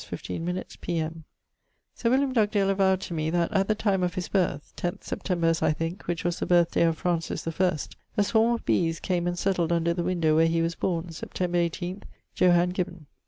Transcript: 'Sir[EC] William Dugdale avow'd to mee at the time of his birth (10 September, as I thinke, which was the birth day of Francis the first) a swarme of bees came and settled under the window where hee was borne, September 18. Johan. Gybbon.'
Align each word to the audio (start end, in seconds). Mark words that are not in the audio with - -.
'Sir[EC] 0.01 0.41
William 2.05 2.33
Dugdale 2.33 2.71
avow'd 2.71 3.01
to 3.01 3.13
mee 3.13 3.27
at 3.27 3.67
the 3.67 3.75
time 3.75 4.01
of 4.01 4.15
his 4.15 4.29
birth 4.29 4.73
(10 4.77 5.01
September, 5.01 5.45
as 5.45 5.61
I 5.61 5.73
thinke, 5.73 6.07
which 6.07 6.23
was 6.23 6.39
the 6.39 6.47
birth 6.47 6.71
day 6.71 6.81
of 6.85 6.97
Francis 6.97 7.43
the 7.43 7.51
first) 7.51 7.95
a 8.17 8.23
swarme 8.23 8.55
of 8.55 8.65
bees 8.65 8.99
came 8.99 9.27
and 9.27 9.37
settled 9.37 9.71
under 9.71 9.93
the 9.93 10.03
window 10.03 10.37
where 10.37 10.47
hee 10.47 10.63
was 10.63 10.73
borne, 10.73 11.11
September 11.11 11.59
18. 11.59 12.01
Johan. 12.35 12.71
Gybbon.' 12.71 13.05